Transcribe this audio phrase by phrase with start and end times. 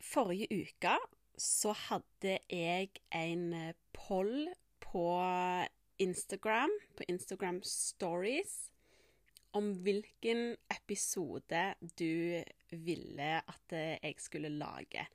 [0.00, 0.96] Forrige uke
[1.40, 4.48] så hadde jeg en poll
[4.80, 5.06] på
[6.00, 8.70] Instagram, på Instagram Stories,
[9.56, 11.62] om hvilken episode
[11.98, 12.40] du
[12.70, 15.06] ville at jeg skulle lage.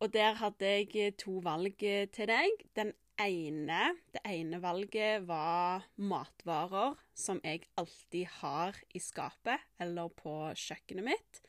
[0.00, 2.62] Og der hadde jeg to valg til deg.
[2.76, 3.80] Den ene,
[4.14, 11.42] det ene valget var matvarer som jeg alltid har i skapet eller på kjøkkenet mitt.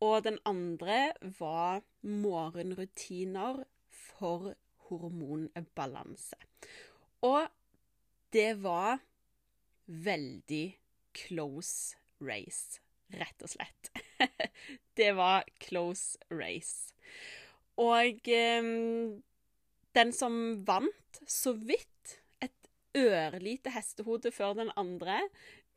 [0.00, 4.54] Og den andre var morgenrutiner for
[4.88, 6.38] hormonbalanse.
[7.26, 7.48] Og
[8.32, 9.02] det var
[9.86, 10.66] veldig
[11.12, 12.80] close race,
[13.12, 13.90] rett og slett.
[14.98, 16.94] det var close race.
[17.80, 18.70] Og eh,
[19.96, 25.20] den som vant så vidt et ørlite hestehode før den andre,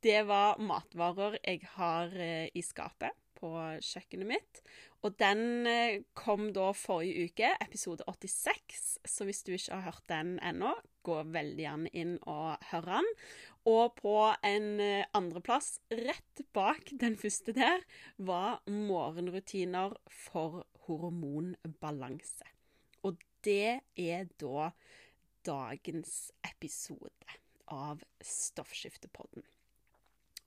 [0.03, 3.11] det var matvarer jeg har eh, i skapet
[3.43, 3.51] på
[3.83, 4.63] kjøkkenet mitt.
[5.03, 8.83] Og den eh, kom da forrige uke, episode 86.
[9.03, 10.71] Så hvis du ikke har hørt den ennå,
[11.03, 13.09] gå veldig gjerne inn og hør den.
[13.67, 14.15] Og på
[14.47, 17.83] en eh, andreplass, rett bak den første der,
[18.15, 22.47] var morgenrutiner for hormonbalanse.
[23.03, 24.71] Og det er da
[25.43, 29.43] dagens episode av Stoffskiftepodden.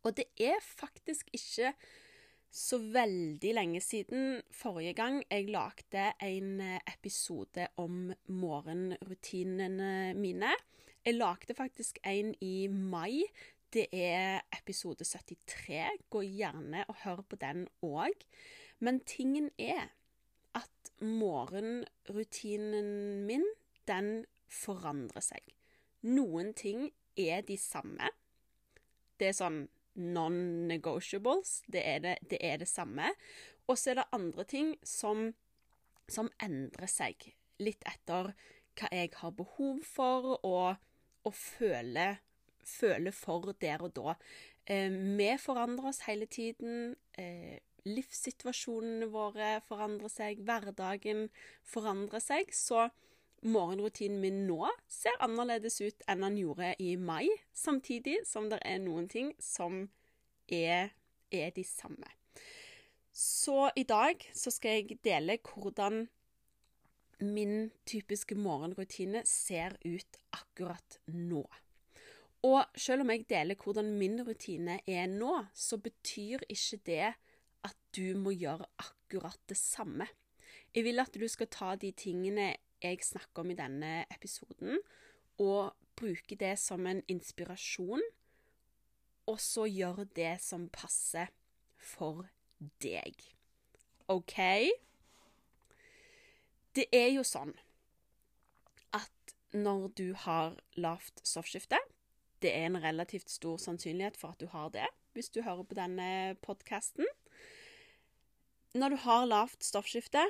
[0.06, 1.75] Og det er faktisk ikke
[2.52, 10.53] så veldig lenge siden forrige gang jeg lagde en episode om morgenrutinene mine.
[11.06, 13.22] Jeg lagde faktisk en i mai.
[13.72, 15.91] Det er episode 73.
[16.10, 18.12] Gå gjerne og hør på den òg.
[18.78, 19.88] Men tingen er
[20.54, 23.44] at morgenrutinen min,
[23.88, 25.41] den forandrer seg.
[26.03, 28.09] Noen ting er de samme.
[29.20, 31.60] Det er sånn non-negotiables.
[31.66, 31.82] Det,
[32.30, 33.12] det, er det samme.
[33.66, 35.30] Og så er det andre ting som,
[36.08, 37.30] som, endrer seg
[37.62, 38.32] litt etter
[38.76, 40.76] hva jeg har behov for, og,
[41.24, 42.20] og føler,
[42.60, 44.16] føle for der og da.
[44.68, 46.94] Eh, vi forandrer oss hele tiden.
[47.18, 50.42] Eh, livssituasjonene våre forandrer seg.
[50.46, 51.28] Hverdagen
[51.64, 52.52] forandrer seg.
[52.54, 52.88] Så
[53.46, 58.80] morgenrutinen min nå ser annerledes ut enn den gjorde i mai, samtidig som det er
[58.82, 59.84] noen ting som
[60.52, 60.92] er,
[61.30, 62.08] er de samme.
[63.16, 66.04] Så i dag så skal jeg dele hvordan
[67.24, 71.46] min typiske morgenrutine ser ut akkurat nå.
[72.44, 77.14] Og selv om jeg deler hvordan min rutine er nå, så betyr ikke det
[77.66, 80.06] at du må gjøre akkurat det samme.
[80.74, 82.52] Jeg vil at du skal ta de tingene
[82.82, 84.81] jeg snakker om i denne episoden,
[85.38, 88.03] og bruke det som en inspirasjon,
[89.26, 91.32] og så gjøre det som passer
[91.82, 92.26] for
[92.82, 93.16] deg.
[94.09, 94.38] OK?
[96.76, 97.54] Det er jo sånn
[98.94, 101.78] at når du har lavt stoffskifte
[102.43, 105.75] Det er en relativt stor sannsynlighet for at du har det, hvis du hører på
[105.78, 107.08] denne podkasten.
[108.76, 110.20] Når du har lavt stoffskifte,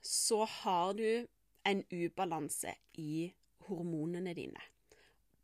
[0.00, 1.28] så har du
[1.66, 2.72] en ubalanse
[3.02, 3.26] i
[3.66, 4.62] hormonene dine.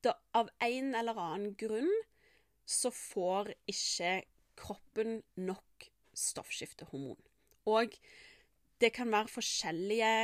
[0.02, 1.90] Da, av en eller annen grunn
[2.66, 4.22] så får ikke
[4.58, 7.18] kroppen nok stoffskiftehormon.
[7.70, 7.94] Og
[8.82, 10.14] det kan være forskjellige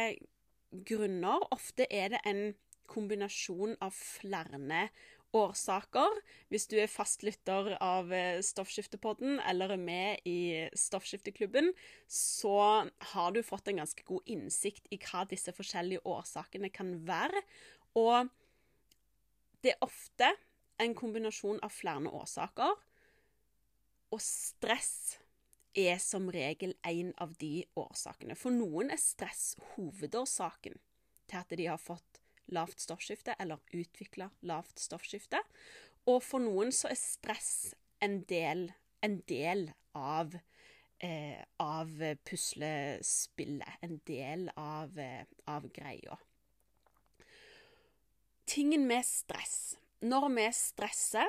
[0.88, 1.46] grunner.
[1.54, 2.42] Ofte er det en
[2.88, 4.58] kombinasjon av flere
[5.36, 6.18] årsaker.
[6.48, 11.72] Hvis du er fastlytter av eh, Stoffskiftepodden eller er med i Stoffskifteklubben,
[12.08, 17.42] så har du fått en ganske god innsikt i hva disse forskjellige årsakene kan være.
[17.98, 18.30] Og
[19.64, 20.32] det er ofte
[20.78, 22.76] en kombinasjon av flere årsaker.
[24.14, 25.18] Og stress
[25.78, 28.36] er som regel en av de årsakene.
[28.38, 30.78] For noen er stress hovedårsaken
[31.28, 32.17] til at de har fått
[32.54, 35.40] lavt stoffskifte eller utvikla lavt stoffskifte.
[36.08, 37.74] Og for noen så er stress
[38.04, 38.68] en del,
[39.04, 39.68] en del
[39.98, 40.36] av,
[41.00, 41.90] eh, av
[42.24, 43.78] puslespillet.
[43.82, 46.18] En del av, eh, av greia.
[48.46, 51.26] Tingen med stress Når vi stresser,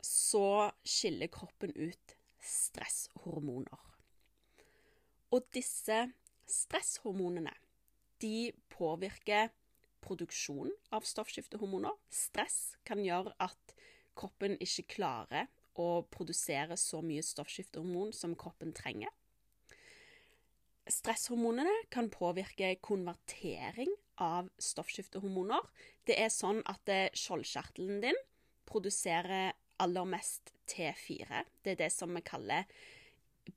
[0.00, 3.82] så skiller kroppen ut stresshormoner.
[5.30, 5.98] Og disse
[6.48, 7.52] stresshormonene,
[8.22, 9.52] de påvirker
[10.02, 11.94] produksjon av stoffskiftehormoner.
[12.12, 13.74] Stress kan gjøre at
[14.18, 15.48] kroppen ikke klarer
[15.80, 19.10] å produsere så mye stoffskiftehormon som kroppen trenger.
[20.90, 23.90] Stresshormonene kan påvirke konvertering
[24.20, 25.62] av stoffskiftehormoner.
[26.06, 28.18] Det er sånn at skjoldkjertelen din
[28.68, 31.44] produserer aller mest T4.
[31.62, 32.66] Det er det som vi kaller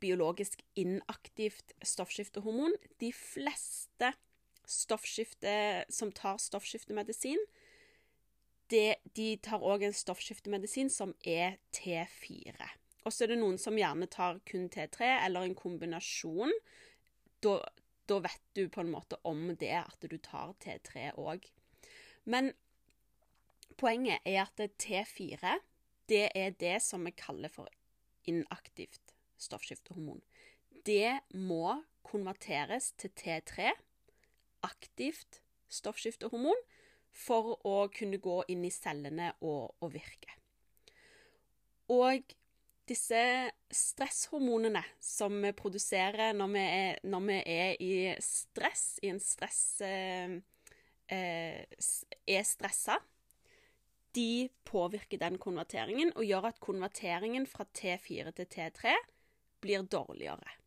[0.02, 2.78] biologisk inaktivt stoffskiftehormon.
[3.02, 4.14] De fleste
[4.72, 7.42] stoffskifte, som tar stoffskiftemedisin,
[8.74, 12.70] det, de tar òg en stoffskiftemedisin som er T4.
[13.06, 16.54] Og så er det noen som gjerne tar kun T3, eller en kombinasjon.
[17.46, 17.60] Da,
[18.10, 21.46] da vet du på en måte om det, at du tar T3 òg.
[22.26, 22.50] Men
[23.78, 25.58] poenget er at T4
[26.10, 27.70] det er det som vi kaller for
[28.30, 30.22] inaktivt stoffskiftehormon.
[30.86, 33.72] Det må konverteres til T3,
[34.66, 35.42] aktivt
[35.72, 36.60] stoffskiftehormon,
[37.16, 40.34] for å kunne gå inn i cellene og, og virke.
[41.96, 42.34] Og
[42.90, 43.22] disse
[43.74, 49.62] stresshormonene som vi produserer når vi er, når vi er i stress, i en stress
[49.86, 50.36] eh,
[51.08, 51.64] eh,
[52.28, 53.00] er stressa,
[54.16, 58.94] de påvirker den konverteringen og gjør at konverteringen fra T4 til T3
[59.64, 60.60] blir dårligere.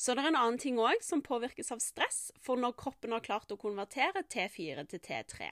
[0.00, 2.30] Så det er en annen ting òg som påvirkes av stress.
[2.40, 5.50] For når kroppen har klart å konvertere T4 til T3,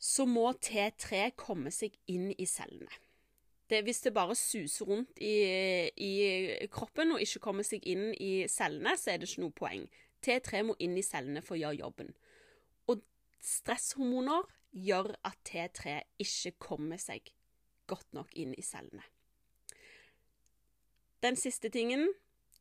[0.00, 2.88] så må T3 komme seg inn i cellene.
[3.68, 5.34] Det, hvis det bare suser rundt i,
[5.92, 6.12] i,
[6.72, 9.84] kroppen og ikke kommer seg inn i cellene, så er det ikke noe poeng.
[10.24, 12.14] T3 må inn i cellene for å gjøre jobben.
[12.88, 13.02] Og
[13.44, 17.28] stresshormoner gjør at T3 ikke kommer seg
[17.92, 19.04] godt nok inn i cellene.
[21.20, 22.08] Den siste tingen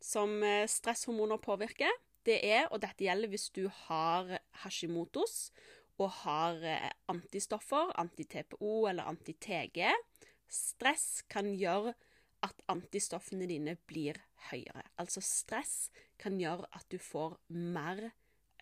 [0.03, 1.91] som eh, stresshormoner påvirker,
[2.27, 4.33] det er, og dette gjelder hvis du har
[4.63, 5.49] Hashimotos
[5.97, 9.87] og har eh, antistoffer, anti-TPO eller anti-TG
[10.47, 11.93] Stress kan gjøre
[12.45, 14.19] at antistoffene dine blir
[14.51, 14.85] høyere.
[15.01, 15.89] Altså stress
[16.21, 18.11] kan gjøre at du får mer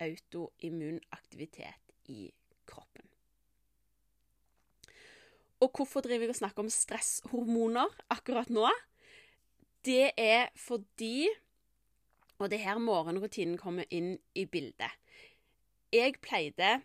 [0.02, 2.32] autoimmunaktivitet i
[2.66, 3.06] kroppen.
[5.64, 8.68] Og hvorfor driver jeg og snakker om stresshormoner akkurat nå?
[9.86, 11.28] Det er fordi
[12.40, 14.92] Og det er her morgenrutinen kommer inn i bildet.
[15.94, 16.82] Jeg pleide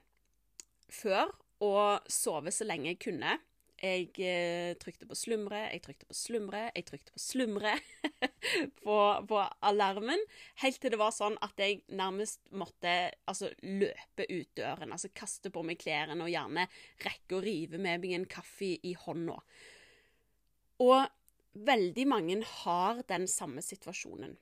[0.86, 1.72] før å
[2.06, 3.32] sove så lenge jeg kunne
[3.80, 7.72] jeg eh, trykte på slumre, jeg trykte på slumre, jeg trykte på slumre
[8.82, 8.96] på,
[9.28, 10.20] på, alarmen.
[10.60, 12.92] Helt til det var sånn at jeg nærmest måtte
[13.30, 14.92] altså, løpe ut døren.
[14.92, 16.66] Altså kaste på meg klærne og gjerne
[17.06, 19.38] rekke å rive med meg en kaffe i hånda.
[20.84, 21.00] Og
[21.54, 24.36] veldig mange har den samme situasjonen.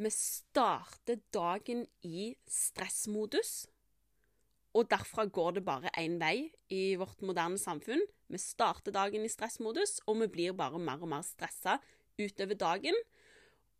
[0.00, 3.66] Vi starter dagen i stressmodus.
[4.72, 8.00] Og derfra går det bare én vei i vårt moderne samfunn.
[8.32, 11.76] Vi starter dagen i stressmodus, og vi blir bare mer og mer stressa
[12.16, 12.96] utover dagen.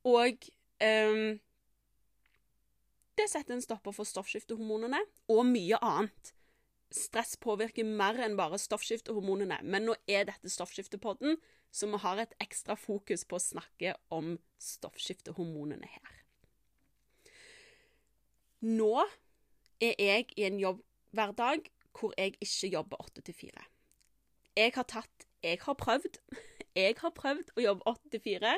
[0.05, 0.45] Og
[0.85, 1.41] um,
[3.17, 5.01] det setter en stopper for stoffskiftehormonene
[5.33, 6.35] og mye annet.
[6.93, 11.39] Stress påvirker mer enn bare stoffskiftehormonene, men nå er dette stoffskiftepodden,
[11.73, 16.19] så vi har et ekstra fokus på å snakke om stoffskiftehormonene her.
[18.63, 18.95] Nå
[19.83, 23.65] er jeg i en jobbhverdag hvor jeg ikke jobber åtte til fire.
[24.57, 26.21] Jeg har tatt Jeg har prøvd.
[26.77, 28.53] Jeg har prøvd å jobbe åtte til fire,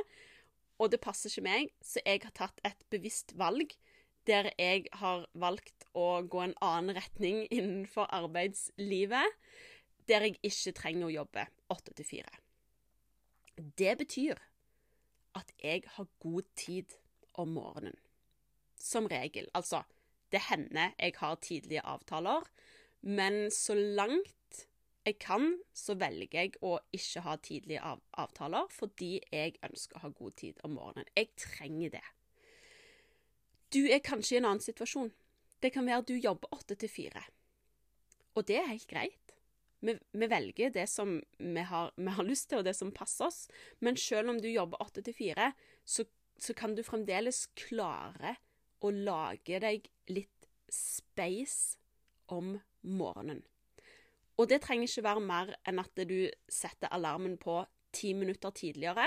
[0.78, 3.72] og det passer ikke meg, så jeg har tatt et bevisst valg
[4.28, 9.34] der jeg har valgt å gå en annen retning innenfor arbeidslivet,
[10.06, 12.43] der jeg ikke trenger å jobbe åtte til fire.
[13.56, 14.40] Det betyr
[15.34, 16.96] at jeg har god tid
[17.34, 17.96] om morgenen.
[18.76, 19.48] Som regel.
[19.54, 19.82] Altså,
[20.32, 22.42] det hender jeg har tidlige avtaler,
[23.00, 24.34] men så langt
[25.04, 30.04] jeg kan, så velger jeg å ikke ha tidlige av avtaler fordi jeg ønsker å
[30.06, 31.10] ha god tid om morgenen.
[31.16, 32.04] Jeg trenger det.
[33.74, 35.12] Du er kanskje i en annen situasjon.
[35.60, 37.22] Det kan være du jobber åtte til fire.
[38.34, 39.23] Og det er helt greit.
[39.84, 43.28] Vi, vi velger det som vi har, vi har, lyst til, og det som passer
[43.28, 43.44] oss.
[43.84, 45.52] Men selv om du jobber åtte til fire,
[45.84, 46.06] så,
[46.56, 48.36] kan du fremdeles klare
[48.84, 51.78] å lage deg litt space
[52.32, 53.44] om morgenen.
[54.40, 56.18] Og det trenger ikke være mer enn at du
[56.50, 57.60] setter alarmen på
[57.94, 59.06] ti minutter tidligere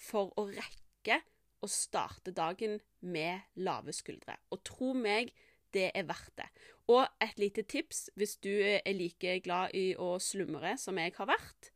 [0.00, 1.20] for å rekke
[1.64, 4.38] å starte dagen med lave skuldre.
[4.52, 5.32] Og tro meg,
[5.74, 6.48] det er verdt det.
[6.92, 11.30] Og et lite tips hvis du er like glad i å slumre som jeg har
[11.30, 11.70] vært.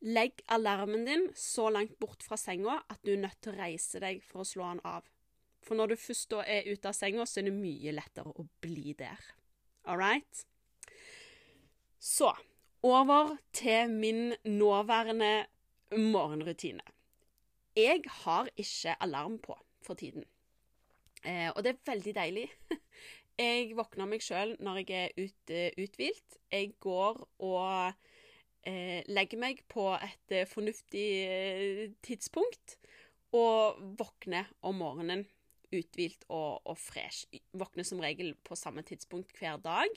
[0.00, 4.00] Legg alarmen din så langt bort fra senga at du er nødt til å reise
[4.00, 5.08] deg for å slå den av.
[5.60, 8.94] For når du først er ute av senga, så er det mye lettere å bli
[8.96, 9.20] der.
[9.84, 10.46] All right?
[12.00, 12.32] Så
[12.82, 15.44] over til min nåværende
[15.92, 16.84] morgenrutine.
[17.76, 20.24] Jeg har ikke alarm på for tiden.
[21.24, 22.46] Eh, og det er veldig deilig.
[23.40, 26.36] Jeg våkner meg sjøl når jeg er ut, uh, uthvilt.
[26.52, 27.92] Jeg går og
[28.68, 31.06] eh, legger meg på et uh, fornuftig
[32.04, 32.76] tidspunkt.
[33.32, 35.24] Og våkner om morgenen
[35.70, 37.30] uthvilt og, og fresh.
[37.56, 39.88] Våkner som regel på samme tidspunkt hver dag.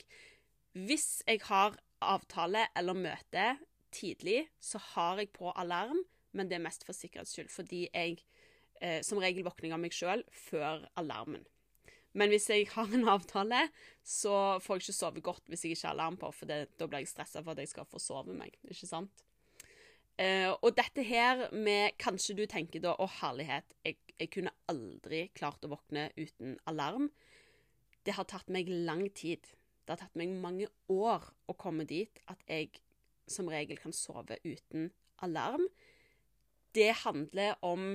[0.72, 3.48] Hvis jeg har avtale eller møte
[3.94, 6.00] tidlig, så har jeg på alarm,
[6.32, 8.22] men det er mest for sikkerhets skyld, fordi jeg
[9.06, 11.46] som regel våkner av meg sjøl før alarmen.
[12.14, 13.66] Men hvis jeg har en avtale,
[14.06, 16.86] så får jeg ikke sove godt hvis jeg ikke har alarm på, for det, da
[16.86, 18.54] blir jeg stressa for at jeg skal få sove meg.
[18.70, 19.24] Ikke sant?
[20.14, 25.24] Uh, og dette her med Kanskje du tenker da Å, herlighet, jeg, jeg, kunne aldri
[25.34, 27.08] klart å våkne uten alarm.
[28.06, 29.42] Det har tatt meg lang tid.
[29.82, 32.76] Det har tatt meg mange år å komme dit at jeg
[33.26, 34.92] som regel kan sove uten
[35.24, 35.66] alarm.
[36.74, 37.94] Det handler om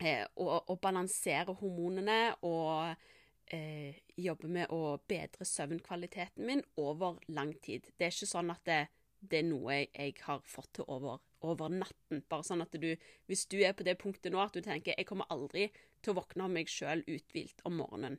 [0.00, 2.94] eh, å, å, balansere hormonene og
[3.54, 7.86] eh, jobber med å bedre søvnkvaliteten min over lang tid.
[7.96, 8.80] Det er ikke sånn at det,
[9.20, 12.22] det er noe jeg, har fått til over, over, natten.
[12.30, 12.90] Bare sånn at du,
[13.30, 15.68] hvis du er på det punktet nå at du tenker jeg kommer aldri
[16.02, 18.18] til å våkne av meg sjøl uthvilt om morgenen.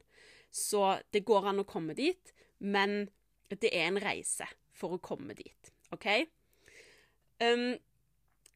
[0.52, 3.08] Så det går an å komme dit, men
[3.50, 5.72] det er en reise for å komme dit.
[5.94, 6.08] OK?
[7.40, 7.78] Um,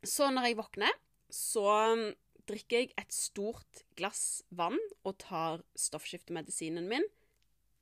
[0.03, 0.97] så når jeg våkner,
[1.33, 1.65] så
[2.49, 7.05] drikker jeg et stort glass vann og tar stoffskiftemedisinen min.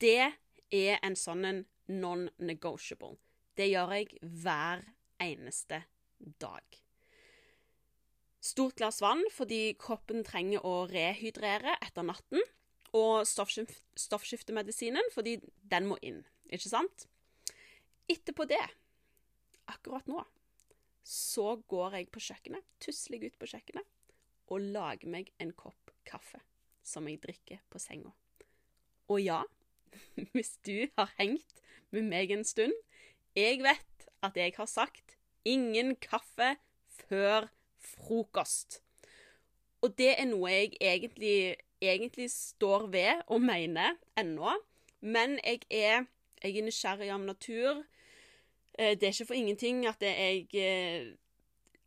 [0.01, 0.31] Det
[0.71, 3.17] er en sånn non-negotiable.
[3.57, 4.83] Det gjør jeg hver
[5.21, 5.83] eneste
[6.41, 6.65] dag.
[8.41, 12.41] Stort glass vann fordi kroppen trenger å rehydrere etter natten.
[12.97, 15.37] Og stoffskiftemedisinen fordi
[15.71, 17.05] den må inn, ikke sant?
[18.11, 18.59] Etterpå det,
[19.71, 20.25] akkurat nå,
[21.07, 23.87] så går jeg på kjøkkenet, tusler jeg ut på kjøkkenet
[24.51, 26.41] og lage meg en kopp kaffe
[26.83, 28.11] som jeg drikker på senga.
[29.11, 29.41] Og ja,
[30.33, 32.73] hvis du har hengt med meg en stund
[33.35, 35.15] Jeg vet at jeg har sagt
[35.47, 36.55] ingen kaffe
[37.07, 37.47] før
[37.79, 38.81] frokost.
[39.81, 44.51] Og det er noe jeg egentlig, egentlig står ved og mener ennå.
[44.99, 46.03] Men jeg er,
[46.43, 47.81] jeg er nysgjerrig av natur.
[48.77, 51.15] Eh, det er ikke for ingenting at jeg eh,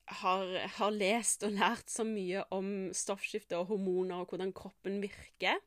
[0.06, 5.60] har, har, lest og lært så mye om stoffskifte og hormoner og hvordan kroppen virker.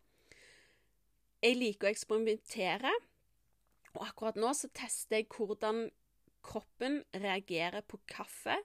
[1.41, 2.91] Jeg liker å eksperimentere,
[3.96, 5.88] og akkurat nå så tester jeg hvordan
[6.46, 8.56] kroppen reagerer på kaffe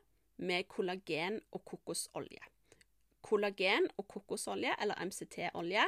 [0.43, 2.43] med kollagen og kokosolje.
[3.23, 5.85] Kollagen og kokosolje, eller MCT-olje,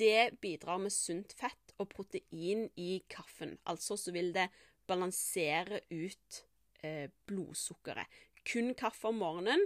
[0.00, 3.56] det bidrar med sunt fett og protein i kaffen.
[3.68, 4.48] Altså så vil det
[4.86, 6.42] balansere ut
[6.84, 9.62] eh, blodsukkeret kun kaffe om morgenen,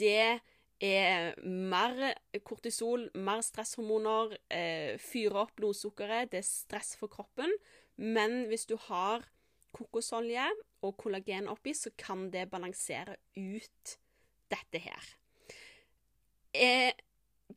[0.00, 0.40] det
[0.84, 2.14] er mer
[2.44, 7.52] kortisol, mer stresshormoner, eh, fyrer opp blodsukkeret, det er stress for kroppen.
[7.96, 9.24] Men hvis du har
[9.74, 10.46] kokosolje
[10.82, 13.96] og kollagen oppi, så kan det balansere ut
[14.50, 15.14] dette her.
[16.54, 16.92] Eh,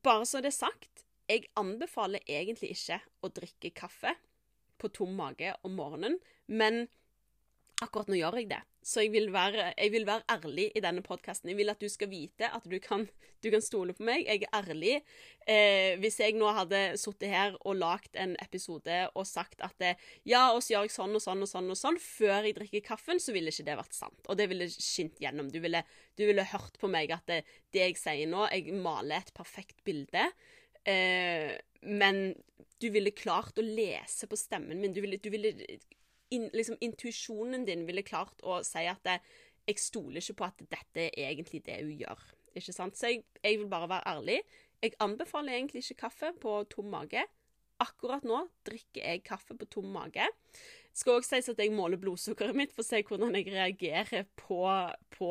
[0.03, 4.13] bare så det er sagt, jeg anbefaler egentlig ikke å drikke kaffe
[4.77, 6.87] på tom mage om morgenen, men
[7.83, 8.59] akkurat nå gjør jeg det.
[8.87, 11.49] Så jeg vil, være, jeg vil være, ærlig i denne podkasten.
[11.51, 13.03] Jeg vil at du skal vite at du kan,
[13.43, 14.23] du kan stole på meg.
[14.25, 14.93] Jeg er ærlig.
[15.43, 19.93] Eh, hvis jeg nå hadde sittet her og lagd en episode og sagt at det,
[20.27, 22.85] ja, og så gjør jeg sånn og sånn og sånn og sånn før jeg drikker
[22.87, 24.23] kaffen, så ville ikke det vært sant.
[24.25, 25.51] Og det ville skint gjennom.
[25.51, 25.83] Du ville,
[26.15, 27.43] du ville hørt på meg at det,
[27.75, 30.29] det, jeg sier nå, jeg maler et perfekt bilde.
[30.87, 31.53] Eh,
[31.83, 32.31] men
[32.79, 34.95] du ville klart å lese på stemmen min.
[34.95, 35.51] Du ville, du ville
[36.33, 39.19] in, liksom, intuisjonen din ville klart å si at det,
[39.67, 42.21] jeg stoler ikke på at dette er egentlig det hun gjør.
[42.57, 42.97] Ikke sant?
[42.97, 44.37] Så jeg, jeg, vil bare være ærlig.
[44.81, 47.25] Jeg anbefaler egentlig ikke kaffe på tom mage.
[47.83, 50.25] Akkurat nå drikker jeg kaffe på tom mage.
[50.97, 54.25] Det skal også sies at jeg måler blodsukkeret mitt for å se hvordan jeg reagerer
[54.39, 54.63] på,
[55.13, 55.27] på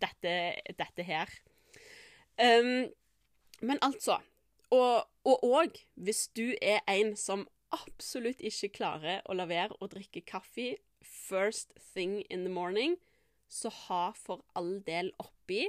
[0.00, 0.36] dette,
[0.78, 1.32] dette, her.
[2.40, 2.88] Um,
[3.60, 4.18] men altså
[4.70, 10.24] Og òg, hvis du er en som absolutt ikke klarer å la være å drikke
[10.26, 12.96] kaffe first thing in the morning,
[13.48, 15.68] så ha for all del oppi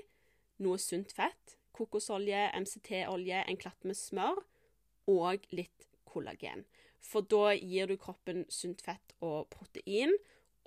[0.63, 1.57] noe sunt fett.
[1.77, 4.41] Kokosolje, MCT-olje, en klatt med smør
[5.13, 6.65] og litt kollagen.
[7.03, 10.15] For da gir du kroppen sunt fett og protein,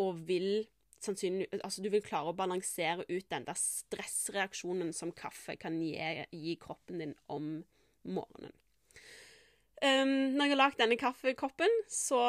[0.00, 0.68] og vil
[1.00, 5.97] sannsynlig Altså, du vil klare å balansere ut den der stressreaksjonen som kaffe kan gi,
[6.30, 7.52] gi kroppen din om
[8.04, 8.54] morgenen.
[9.81, 12.21] Um, når jeg har lagd denne kaffekoppen, så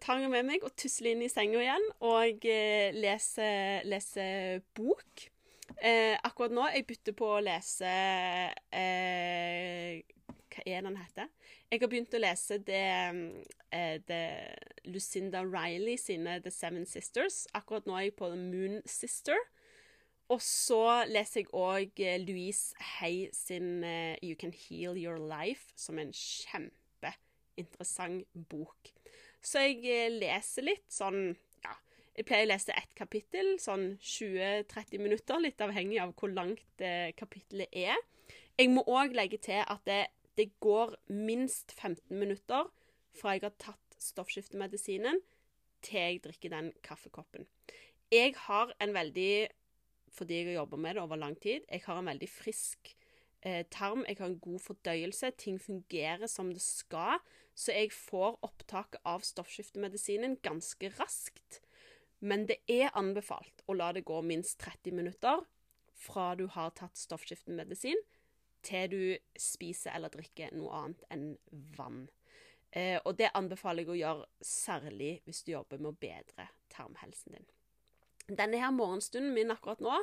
[0.00, 5.26] tar jeg med meg og tusler inn i senga igjen og uh, leser, leser bok.
[5.82, 7.90] Uh, akkurat nå jeg bytter på å lese
[8.72, 9.90] uh,
[10.54, 11.28] Hva er den heter?
[11.68, 12.86] Jeg har begynt å lese det,
[14.08, 14.24] det
[14.86, 17.42] Lucinda Riley sine The Seven Sisters.
[17.52, 19.36] Akkurat nå er jeg på The Moon Sister.
[20.32, 23.82] Og så leser jeg òg Louise Hay sin
[24.22, 26.83] You Can Heal Your Life, som er en kjempe
[27.60, 28.92] interessant bok.
[29.44, 31.34] Så jeg eh, leser litt sånn
[31.64, 31.74] Ja,
[32.16, 37.12] jeg pleier å lese ett kapittel, sånn 20-30 minutter, litt avhengig av hvor langt eh,
[37.18, 37.98] kapittelet er.
[38.54, 40.06] Jeg må òg legge til at det,
[40.38, 42.70] det, går minst 15 minutter
[43.14, 45.20] fra jeg har tatt stoffskiftemedisinen
[45.84, 47.48] til jeg drikker den kaffekoppen.
[48.12, 49.48] Jeg har en veldig
[50.14, 52.92] Fordi jeg har jobba med det over lang tid, jeg har en veldig frisk
[53.44, 54.04] eh, tarm.
[54.08, 55.30] Jeg har en god fordøyelse.
[55.38, 57.18] Ting fungerer som det skal.
[57.54, 61.60] Så jeg får opptak av stoffskiftemedisinen ganske raskt.
[62.24, 65.44] Men det er anbefalt å la det gå minst 30 minutter
[65.94, 68.00] fra du har tatt stoffskiftemedisin,
[68.64, 69.02] til du
[69.38, 71.26] spiser eller drikker noe annet enn
[71.76, 72.06] vann.
[72.72, 77.36] Eh, og det anbefaler jeg å gjøre særlig hvis du jobber med å bedre tarmhelsen
[77.36, 77.50] din.
[78.24, 79.98] Denne her morgenstunden min akkurat nå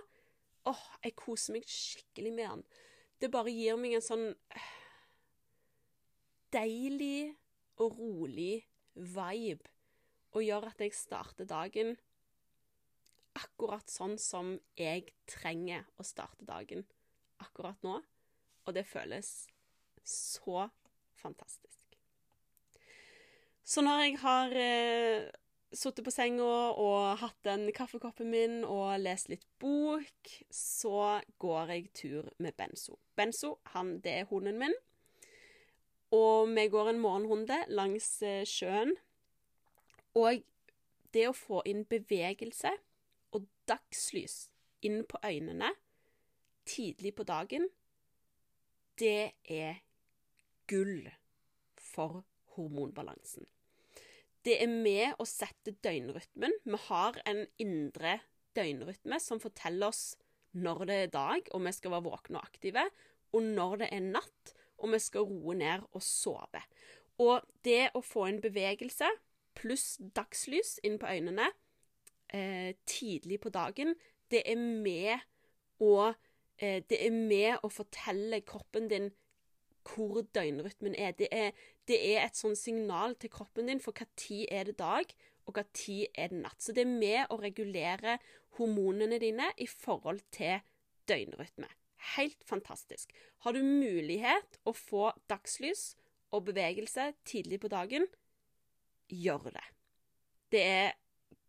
[0.70, 2.64] åh, jeg koser meg skikkelig med den.
[3.22, 4.28] Det bare gir meg en sånn
[6.54, 7.34] deilig
[7.82, 9.70] og rolig vibe
[10.32, 11.96] og gjør at jeg starter dagen
[13.40, 16.84] akkurat sånn som jeg trenger å starte dagen
[17.42, 18.00] akkurat nå.
[18.68, 19.30] Og det føles
[20.06, 20.68] så
[21.18, 21.98] fantastisk.
[23.64, 25.30] Så når jeg har eh,
[25.72, 26.46] sittet på senga
[26.76, 33.00] og hatt den kaffekoppen min og lest litt bok, så går jeg tur med Benzo.
[33.16, 34.76] Benzo, han, det er hunden min.
[36.12, 38.96] Og vi går en morgenrunde langs eh, sjøen.
[40.20, 40.42] Og
[41.16, 42.74] det å få inn bevegelse
[43.36, 44.50] og dagslys
[44.84, 45.72] inn på øynene
[46.68, 47.68] tidlig på dagen,
[49.00, 49.82] det er
[50.70, 51.08] gull
[51.80, 52.22] for
[52.56, 53.48] hormonbalansen.
[54.42, 56.54] Det er med å sette døgnrytmen.
[56.66, 58.20] Vi har en indre
[58.58, 60.16] døgnrytme som forteller oss
[60.58, 62.88] når det er dag, og vi skal være våkne og aktive,
[63.32, 66.64] og når det er natt, og vi skal roe ned og sove.
[67.22, 69.10] Og det å få en bevegelse
[69.58, 71.50] pluss dagslys inn på øynene
[72.34, 73.96] eh, tidlig på dagen,
[74.32, 75.28] det er med
[75.82, 76.14] å
[76.62, 79.10] eh, Det er med å fortelle kroppen din
[79.82, 81.12] hvor døgnrytmen er.
[81.18, 81.52] Det er,
[81.90, 85.10] det er et sånn signal til kroppen din for hva tid er det dag,
[85.50, 86.62] og hva tid er det natt.
[86.62, 88.20] Så det er med å regulere
[88.60, 90.62] hormonene dine i forhold til
[91.10, 91.70] døgnrytme.
[92.16, 93.12] Helt fantastisk.
[93.46, 95.92] Har du mulighet å få dagslys
[96.32, 98.08] og bevegelse tidlig på dagen,
[99.12, 99.68] gjør det.
[100.52, 100.92] Det er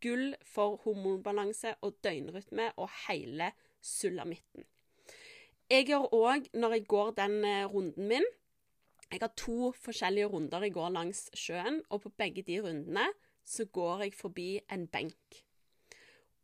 [0.03, 4.67] gull for hormonbalanse og døgnrytme og hele sulamitten.
[5.71, 8.27] Jeg gjør òg, når jeg går den eh, runden min
[9.13, 13.07] Jeg har to forskjellige runder jeg går langs sjøen, og på begge de rundene
[13.45, 15.43] så går jeg forbi en benk.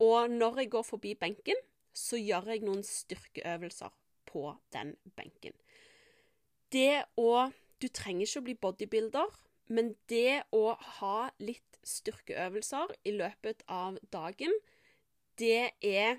[0.05, 1.57] Og når jeg går forbi benken,
[1.98, 3.94] så gjør jeg noen styrkeøvelser
[4.28, 5.56] på den benken.
[6.72, 9.34] Det å Du trenger ikke å bli bodybuilder,
[9.70, 14.50] men det å ha litt styrkeøvelser i løpet av dagen,
[15.38, 16.18] det er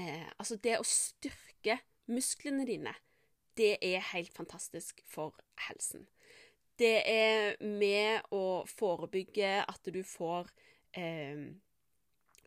[0.00, 1.76] eh, Altså, det å styrke
[2.08, 2.94] musklene dine,
[3.60, 5.36] det er helt fantastisk for
[5.68, 6.06] helsen.
[6.80, 10.48] Det er med å forebygge at du får
[10.96, 11.52] eh,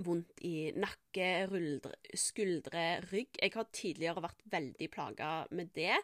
[0.05, 3.39] vondt i nakke, ruldre, skuldre, rygg.
[3.41, 5.97] Jeg har tidligere vært veldig plaga med det.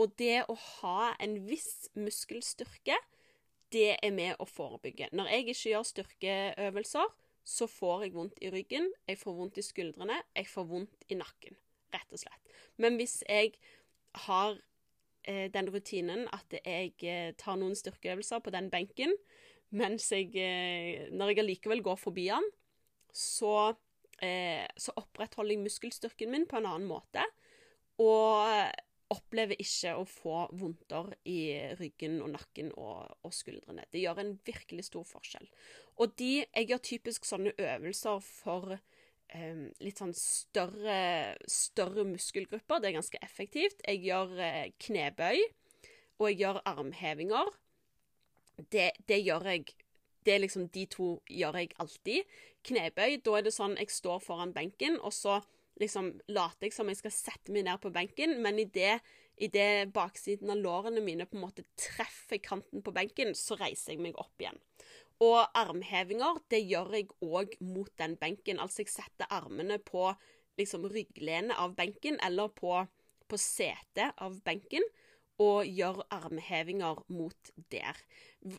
[0.00, 2.96] Og det å ha en viss muskelstyrke,
[3.70, 5.10] det er med å forebygge.
[5.14, 7.12] Når jeg ikke gjør styrkeøvelser,
[7.46, 11.18] så får jeg vondt i ryggen, jeg får vondt i skuldrene, jeg får vondt i
[11.18, 11.56] nakken.
[11.90, 12.50] Rett og slett.
[12.78, 13.56] Men hvis jeg
[14.26, 14.58] har
[15.24, 19.14] eh, den rutinen at jeg eh, tar noen styrkeøvelser på den benken,
[19.74, 22.46] mens jeg, eh, når jeg allikevel går forbi den,
[23.12, 23.74] så,
[24.22, 27.24] eh, så opprettholder jeg muskelstyrken min på en annen måte.
[28.00, 28.70] Og
[29.10, 31.40] opplever ikke å få vondter i
[31.80, 33.86] ryggen og nakken og, og, skuldrene.
[33.90, 35.48] Det gjør en virkelig stor forskjell.
[35.98, 41.00] Og de, jeg gjør typisk sånne øvelser for eh, litt sånn større,
[41.50, 42.78] større, muskelgrupper.
[42.78, 43.82] Det er ganske effektivt.
[43.82, 45.42] Jeg gjør eh, knebøy,
[46.20, 47.54] og jeg gjør armhevinger.
[48.70, 49.70] Det, det gjør jeg
[50.26, 52.40] det er liksom de to gjør jeg alltid.
[52.66, 55.38] Knebøy, da er det sånn jeg står foran benken, og så
[55.80, 59.00] liksom later jeg som jeg skal sette meg ned på benken, men idet
[59.94, 64.18] baksiden av lårene mine på en måte treffer kanten på benken, så reiser jeg meg
[64.20, 64.60] opp igjen.
[65.24, 68.60] Og armhevinger, det gjør jeg òg mot den benken.
[68.60, 70.06] Altså jeg setter armene på
[70.60, 72.78] liksom rygglenet av benken, eller på,
[73.28, 74.84] på setet av benken,
[75.40, 77.96] og gjør armhevinger mot der.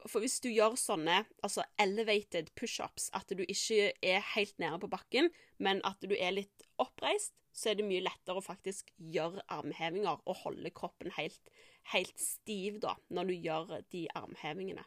[0.10, 4.90] For hvis du gjør sånne altså elevated pushups, at du ikke er helt nede på
[4.90, 5.30] bakken,
[5.62, 10.24] men at du er litt oppreist, så er det mye lettere å faktisk gjøre armhevinger
[10.24, 11.52] og holde kroppen helt,
[11.92, 14.86] helt stiv da, når du gjør de armhevingene.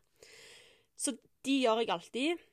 [0.97, 2.45] Så de gjør jeg alltid.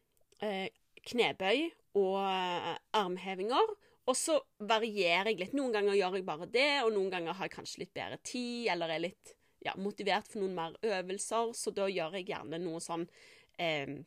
[0.43, 0.67] Eh,
[1.07, 3.73] knebøy og eh, armhevinger.
[4.11, 4.35] Og så
[4.67, 5.53] varierer jeg litt.
[5.55, 8.67] Noen ganger gjør jeg bare det, og noen ganger har jeg kanskje litt bedre tid,
[8.73, 12.81] eller er litt ja, motivert for noen mer øvelser, så da gjør jeg gjerne noe
[12.83, 13.05] sånn
[13.61, 14.01] eh,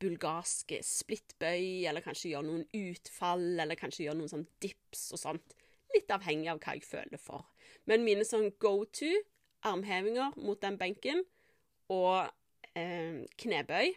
[0.00, 5.56] bulgarsk splittbøy, eller kanskje gjør noen utfall, eller kanskje gjør noen sånn dips og sånt.
[5.94, 7.48] Litt avhengig av hva jeg føler for.
[7.90, 9.10] Men mine sånn go to
[9.66, 11.24] armhevinger mot den benken
[11.90, 12.30] og
[12.78, 13.92] eh, knebøy,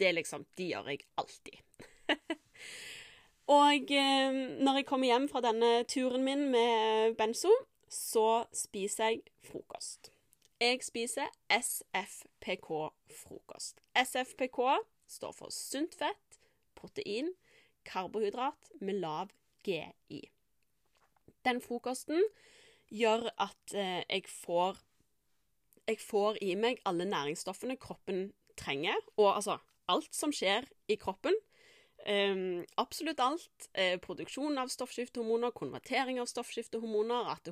[0.00, 1.58] det liksom De gjør jeg alltid.
[3.52, 4.32] Og eh,
[4.64, 7.52] når jeg kommer hjem fra denne turen min med Benzo,
[7.92, 10.08] så spiser jeg frokost.
[10.62, 13.80] Jeg spiser SFPK-frokost.
[13.98, 14.58] SFPK
[15.10, 16.38] står for sunt fett,
[16.78, 17.32] protein,
[17.84, 19.28] karbohydrat med lav
[19.66, 20.30] GI.
[21.44, 22.22] Den frokosten
[22.88, 24.76] gjør at eh, jeg får
[25.88, 29.58] Jeg får i meg alle næringsstoffene kroppen trenger, og altså
[29.90, 31.34] alt som skjer i kroppen
[32.06, 33.68] Um, absolutt alt.
[33.78, 37.50] Uh, produksjon av stoffskiftehormoner, konvertering av stoffskiftehormoner, at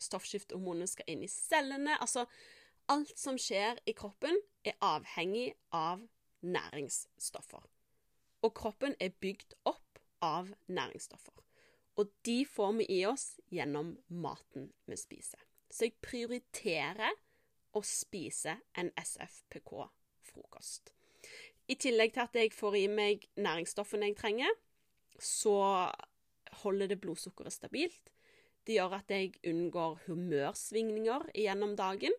[0.00, 1.98] stoffskiftehormonene skal inn i cellene.
[2.00, 2.24] Altså
[2.92, 6.04] alt som skjer i kroppen, er avhengig av
[6.44, 7.64] næringsstoffer.
[8.44, 11.36] Og kroppen er bygd opp av næringsstoffer.
[12.00, 15.40] Og de får vi i oss gjennom maten vi spiser.
[15.70, 17.14] Så jeg prioriterer
[17.74, 20.92] å spise en SFPK-frokost.
[21.68, 24.50] I tillegg til at jeg får i meg næringsstoffene jeg trenger,
[25.16, 25.88] så
[26.64, 28.10] holder det blodsukkeret stabilt.
[28.64, 32.14] Det gjør at jeg unngår humørsvingninger gjennom dagen.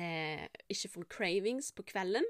[0.00, 2.24] Eh, ikke får cravings på kvelden.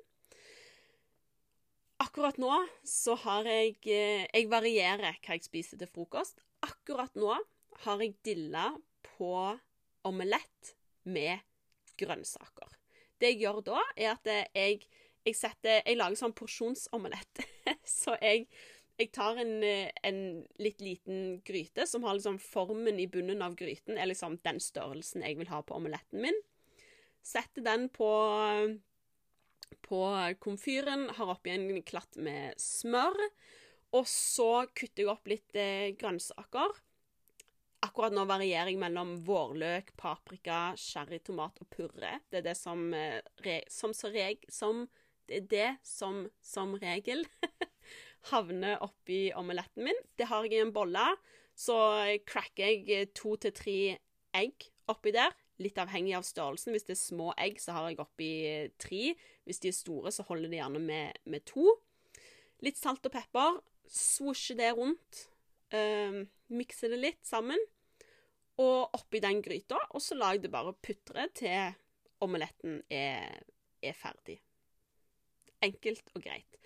[2.02, 2.50] Akkurat nå
[2.88, 6.42] så har jeg eh, Jeg varierer hva jeg spiser til frokost.
[6.66, 7.36] Akkurat nå
[7.84, 8.72] har jeg dilla
[9.06, 9.34] på
[10.06, 10.74] omelett
[11.06, 11.42] med
[11.98, 12.78] grønnsaker.
[13.18, 14.82] Det jeg gjør da, er at jeg
[15.24, 17.42] jeg, setter, jeg lager sånn porsjonsomelett.
[17.98, 18.46] så jeg,
[19.00, 20.22] jeg tar en, en,
[20.62, 25.26] litt liten gryte som har liksom formen i bunnen av gryten, er liksom den størrelsen
[25.26, 26.40] jeg vil ha på omeletten min.
[27.22, 28.10] Setter den på,
[29.86, 30.04] på
[30.42, 33.18] komfyren, har oppi en klatt med smør.
[33.92, 36.74] Og så kutter jeg opp litt eh, grønnsaker.
[37.82, 42.14] Akkurat nå varierer jeg mellom vårløk, paprika, sherrytomat og purre.
[42.30, 43.20] Det er det som, eh,
[43.70, 44.86] som, som
[45.28, 47.24] det er det som som regel
[48.30, 50.02] havner oppi omeletten min.
[50.18, 51.04] Det har jeg i en bolle.
[51.58, 51.76] Så
[52.28, 53.78] cracker jeg to til tre
[54.36, 55.34] egg oppi der.
[55.62, 56.72] Litt avhengig av størrelsen.
[56.74, 58.30] Hvis det er små egg, så har jeg oppi
[58.80, 59.12] tre.
[59.46, 61.76] Hvis de er store, så holder de gjerne med, med to.
[62.64, 63.60] Litt salt og pepper.
[63.90, 65.26] Svosje det rundt.
[65.72, 67.60] Uh, mikse det litt sammen.
[68.62, 69.78] Og oppi den gryta.
[69.92, 71.76] Og så lag det bare putre til
[72.22, 73.42] omeletten er,
[73.82, 74.38] er ferdig.
[75.62, 76.58] Enkelt og greit.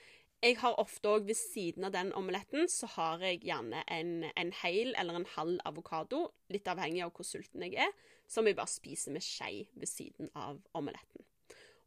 [0.44, 4.52] Jeg har ofte òg ved siden av den omeletten, så har jeg gjerne en, en
[4.60, 7.94] hel eller en halv avokado, litt avhengig av hvor sulten jeg er,
[8.28, 11.24] som jeg bare spiser med skje ved siden av omeletten.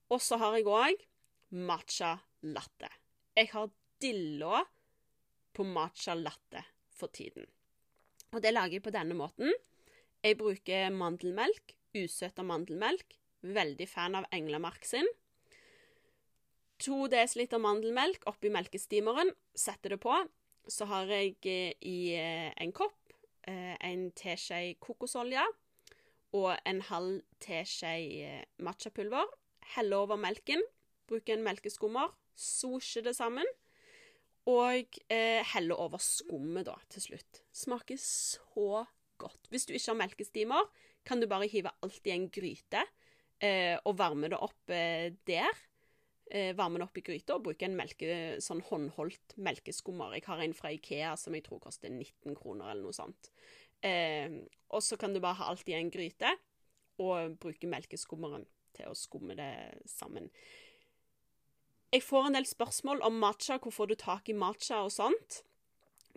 [0.10, 1.06] Og så har jeg òg
[1.70, 2.16] matcha
[2.50, 2.90] latte.
[3.38, 3.70] Jeg har
[4.02, 4.64] dilla
[5.54, 7.46] på matcha latte for tiden.
[8.34, 9.54] Og det lager jeg på denne måten.
[10.26, 13.16] Jeg bruker mandelmelk, usøta mandelmelk.
[13.40, 15.08] Veldig fan av Englemark sin.
[16.80, 20.16] 2 dl mandelmelk oppi melkestimeren, setter det på.
[20.70, 23.14] Så har jeg eh, i eh, en kopp
[23.50, 25.44] eh, en teskje kokosolje
[26.38, 29.26] og en halv teskje matchapulver.
[29.76, 30.62] Heller over melken,
[31.10, 33.48] bruker en melkeskummer, sosjer det sammen.
[34.50, 37.44] Og eh, helle over skummet da, til slutt.
[37.54, 38.86] Smaker så
[39.20, 39.50] godt.
[39.52, 40.70] Hvis du ikke har melkestimer,
[41.06, 42.86] kan du bare hive alt i en gryte
[43.88, 45.60] og varme det opp der
[46.30, 50.16] eh, varme den opp i gryta og bruke en melke, sånn håndholdt melkeskummer.
[50.18, 53.32] Jeg har en fra Ikea som jeg tror koster 19 kroner eller noe sånt.
[53.86, 56.36] Eh, og så kan du bare ha alt i en gryte
[57.00, 59.52] og bruke melkeskummeren til å skumme det
[59.90, 60.28] sammen.
[61.90, 65.42] Jeg får en del spørsmål om matcha, hvor får du tak i matcha og sånt.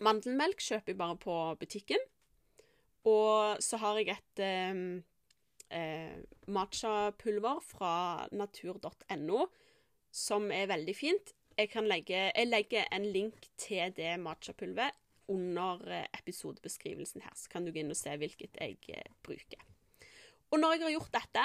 [0.03, 2.03] Mandelmelk kjøper jeg bare på butikken.
[3.09, 4.83] Og så har jeg et eh,
[5.75, 7.95] eh, matchapulver fra
[8.31, 9.47] natur.no
[10.13, 11.33] som er veldig fint.
[11.57, 14.99] Jeg, legge, jeg, legger en link til det matchapulveret
[15.33, 19.61] under eh, episodebeskrivelsen her, så kan du gå inn og se hvilket jeg eh, bruker.
[20.53, 21.45] Og når jeg har gjort dette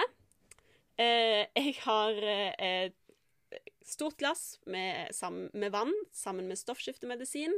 [1.00, 2.18] eh, Jeg har
[2.68, 2.98] et
[3.88, 7.54] stort glass med, sammen, med vann sammen med stoffskiftemedisin.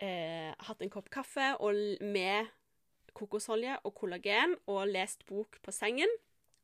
[0.00, 2.48] Eh, hatt en kopp kaffe og, med
[3.16, 6.10] kokosolje og kollagen og lest bok på sengen.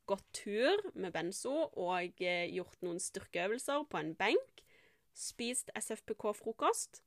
[0.06, 4.62] Gått tur med benzo og eh, gjort noen styrkeøvelser på en benk.
[5.16, 7.02] Spist SFPK-frokost.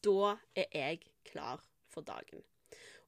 [0.00, 1.60] Da er jeg klar
[1.92, 2.40] for dagen.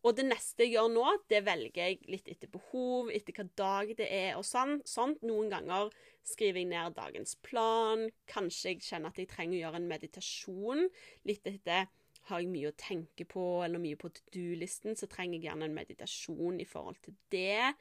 [0.03, 3.93] Og det neste jeg gjør nå, det velger jeg litt etter behov, etter hva dag
[3.99, 4.81] det er og sånn.
[4.85, 5.23] sånt.
[5.23, 5.93] Noen ganger
[6.27, 8.09] skriver jeg ned dagens plan.
[8.31, 10.89] Kanskje jeg kjenner at jeg trenger å gjøre en meditasjon.
[11.31, 11.87] Litt etter
[12.29, 15.71] har jeg mye å tenke på eller mye på to do-listen, så trenger jeg gjerne
[15.71, 17.73] en meditasjon i forhold til det.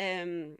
[0.00, 0.56] Um,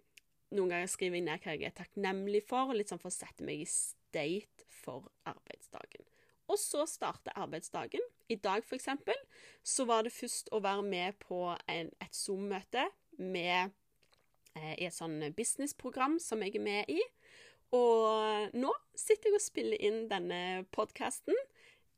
[0.55, 3.45] noen ganger skriver jeg ned hva jeg er takknemlig for, litt sånn for å sette
[3.45, 6.07] meg i state for arbeidsdagen.
[6.49, 8.05] Og så starter arbeidsdagen.
[8.33, 9.17] I dag, for eksempel,
[9.63, 12.87] så var det først å være med på en, et Zoom-møte
[13.21, 13.75] med
[14.57, 17.03] eh, i et sånn businessprogram som jeg er med i.
[17.77, 21.37] Og nå sitter jeg og spiller inn denne podkasten.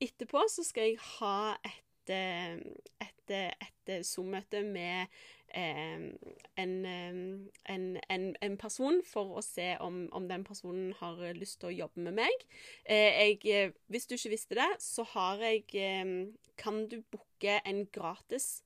[0.02, 2.58] Etterpå så skal jeg ha et, eh,
[3.06, 5.06] et, et Zoom-møte med
[5.54, 6.18] en,
[6.56, 12.04] en, en, person for å se om, om, den personen har lyst til å jobbe
[12.06, 12.44] med meg.
[12.84, 15.64] Eh, jeg, hvis du ikke visste det, så har jeg
[16.60, 18.62] Kan du booke en gratis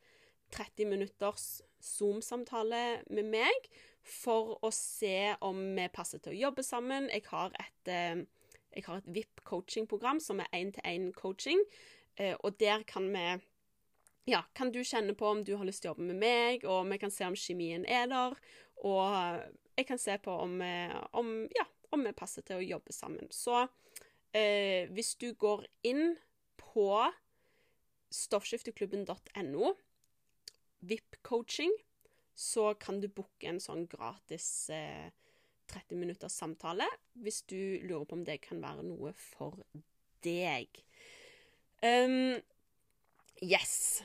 [0.50, 3.68] 30 minutters Zoom-samtale med meg
[4.04, 7.08] for å se om vi passer til å jobbe sammen.
[7.12, 7.90] Jeg har et,
[8.74, 11.62] jeg har et VIP-coaching-program som er én-til-én-coaching,
[12.18, 13.26] eh, og der kan vi
[14.24, 16.86] ja, kan du kjenne på om du har lyst til å jobbe med meg, og
[16.88, 18.36] vi kan se om kjemien er der.
[18.84, 19.16] Og
[19.76, 23.28] jeg kan se på om, eh, om, ja, om vi passer til å jobbe sammen.
[23.30, 23.66] Så
[24.32, 26.16] eh, hvis du går inn
[26.60, 26.88] på
[28.14, 29.74] stoffskifteklubben.no,
[30.84, 31.74] VIP-coaching,
[32.34, 35.12] så kan du booke en sånn gratis eh,
[35.70, 36.86] 30 minutters samtale
[37.24, 39.62] hvis du lurer på om det kan være noe for
[40.24, 40.82] deg.
[41.84, 42.40] Um,
[43.40, 44.02] yes.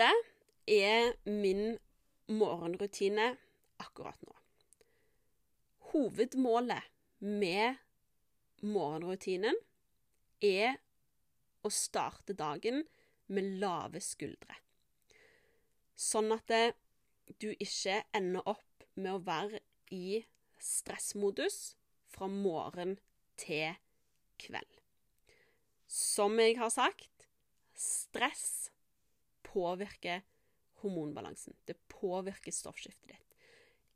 [0.00, 1.74] Dette er min
[2.32, 3.34] morgenrutine
[3.82, 4.32] akkurat nå.
[5.90, 6.86] Hovedmålet
[7.18, 7.76] med
[8.64, 9.58] morgenrutinen
[10.40, 10.78] er
[11.60, 12.80] å starte dagen
[13.28, 14.56] med lave skuldre.
[16.00, 16.48] Sånn at
[17.36, 19.60] du ikke ender opp med å være
[19.92, 20.22] i
[20.56, 21.74] stressmodus
[22.08, 22.96] fra morgen
[23.36, 23.76] til
[24.40, 24.80] kveld.
[25.84, 27.28] Som jeg har sagt,
[27.76, 28.70] stress
[29.50, 30.22] påvirker
[30.80, 31.56] hormonbalansen.
[31.64, 33.36] Det påvirker stoffskiftet ditt.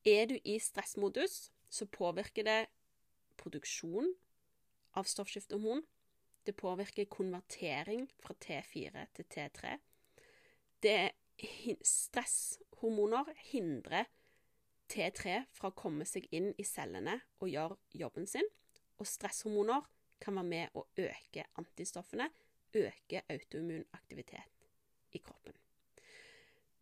[0.04, 2.60] Er du i stressmodus, så påvirker det
[3.40, 4.12] produksjon
[4.98, 5.82] av stoffskiftehormon.
[6.44, 9.76] Det påvirker konvertering fra T4 til T3.
[10.82, 10.98] Det
[11.82, 14.06] Stresshormoner hindrer
[14.92, 18.46] T3 fra å komme seg inn i cellene og gjøre jobben sin.
[19.00, 19.88] Og stresshormoner
[20.22, 22.28] kan være med å øke antistoffene,
[22.74, 24.53] øke autoimmun aktivitet
[25.14, 25.54] i kroppen.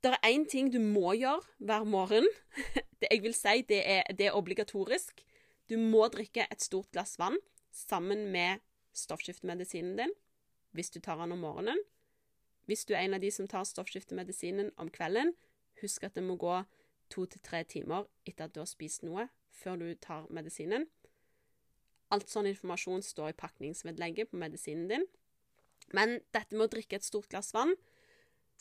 [0.02, 2.26] Det er én ting du må gjøre hver morgen.
[3.02, 5.24] Det jeg vil si, det er, det er obligatorisk.
[5.68, 7.38] Du må drikke et stort glass vann
[7.72, 10.12] sammen med stoffskiftemedisinen din
[10.72, 11.78] hvis du tar den om morgenen.
[12.64, 15.34] Hvis du er en av de som tar stoffskiftemedisinen om kvelden,
[15.82, 16.62] husk at det må gå
[17.12, 20.86] to til tre timer etter at du har spist noe, før du tar medisinen.
[22.12, 25.04] Alt sånn informasjon står i pakningsvedlegget på medisinen din.
[25.92, 27.74] Men dette med å drikke et stort glass vann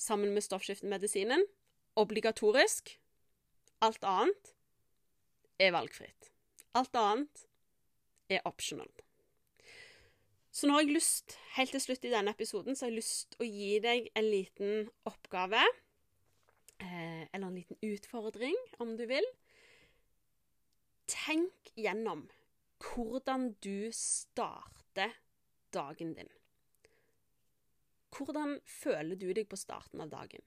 [0.02, 1.46] sammen med stoffskiftemedisinen.
[1.96, 2.96] Obligatorisk.
[3.82, 4.56] Alt annet
[5.62, 6.32] er valgfritt.
[6.78, 7.46] Alt annet
[8.32, 8.90] er optional.
[10.52, 13.38] Så nå har jeg lyst, helt til slutt i denne episoden, så har jeg lyst
[13.40, 15.62] å gi deg en liten oppgave.
[16.82, 19.28] Eh, eller en liten utfordring, om du vil.
[21.12, 22.26] Tenk gjennom
[22.82, 25.16] hvordan du starter
[25.72, 26.32] dagen din.
[28.12, 30.44] Hvordan føler du deg på starten av dagen?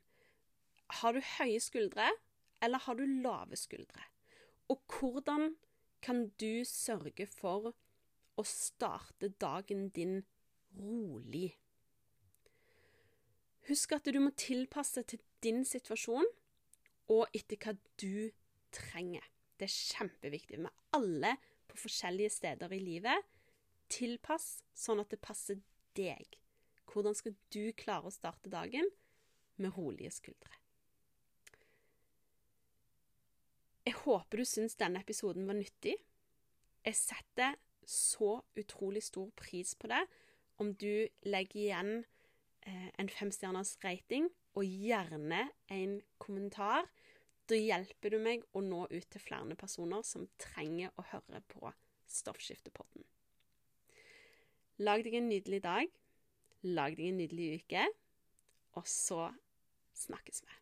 [1.00, 2.10] Har du høye skuldre,
[2.62, 4.04] eller har du lave skuldre?
[4.68, 5.54] Og hvordan
[6.04, 7.72] kan du sørge for
[8.36, 10.22] å starte dagen din
[10.76, 11.54] rolig?
[13.68, 16.28] Husk at du må tilpasse til din situasjon
[17.12, 18.28] og etter hva du
[18.74, 19.24] trenger.
[19.56, 20.60] Det er kjempeviktig.
[20.60, 21.36] Vi alle
[21.70, 23.28] på forskjellige steder i livet.
[23.92, 25.60] Tilpass sånn at det passer
[25.96, 26.36] deg.
[26.90, 28.88] Hvordan skal du klare å starte dagen
[29.56, 30.52] med rolige skuldre?
[33.84, 35.98] Jeg håper du syns denne episoden var nyttig.
[36.84, 40.00] Jeg setter så utrolig stor pris på det
[40.62, 41.92] om du legger igjen
[42.64, 46.86] eh, en femstjerners rating, og gjerne en kommentar.
[47.50, 51.72] Da hjelper du meg å nå ut til flere personer som trenger å høre på
[52.08, 53.02] Stoffskiftepodden.
[54.86, 55.90] Lag deg en nydelig dag.
[56.64, 57.84] Lag deg en nydelig uke.
[58.80, 59.28] Og så
[59.94, 60.54] snakkes vi.